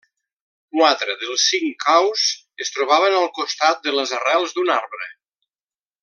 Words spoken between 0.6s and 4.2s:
Quatre dels cinc caus es trobaven al costat de les